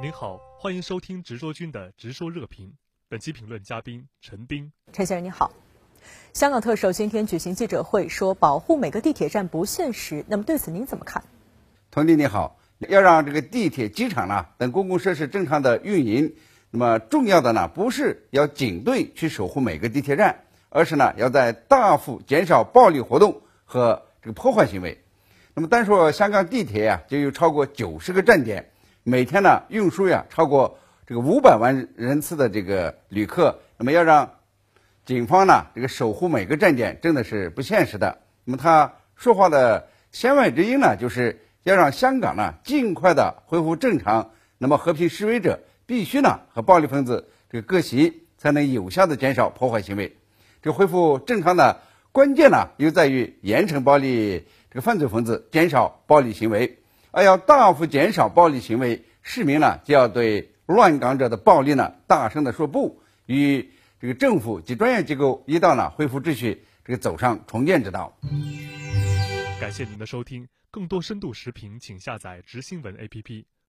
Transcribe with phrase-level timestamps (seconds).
[0.00, 2.72] 您好，欢迎收听直说君的直说热评。
[3.08, 5.50] 本期评论嘉宾陈斌，陈先生你好。
[6.32, 10.24] 香港特首今天举行记者会，说保护每个地铁站不现实。
[10.28, 11.24] 那么对此您怎么看？
[11.90, 16.36] 童弟你好，要让这个地铁、机场呢等公共设施正常的运营，
[16.70, 25.02] 那么重要的呢不是要警队去守护每个地铁站，而是呢要在大幅减少暴力活动和这个破坏行为。
[25.54, 28.70] 那么单说香港地铁啊，就有超过九十个站点。
[29.02, 34.34] 每天呢，运输呀超过这个五百万人次的这个旅客，那么要让
[35.06, 38.18] 警方呢这个守护每个站点，真的是不现实的。
[38.44, 44.30] 那么他说话的弦外之音呢，就是要让香港呢尽快的恢复正常。
[44.58, 50.16] 那么和平示威者必须呢和暴力分子这个割席，才能有效的减少破坏行为。
[50.60, 51.80] 这恢复正常的
[52.12, 56.78] 关键呢，又在于严惩暴力这个犯罪分子，减少暴力行为。
[57.10, 68.16] 而要大幅减少暴力行为，市民呢就要对乱港者的暴力呢大声的说不，与这个政府及专业机构一道呢恢复秩序，这个走上重建之道。
[69.60, 73.44] 感谢您的收听，更多深度视频，请下载直新闻 APP。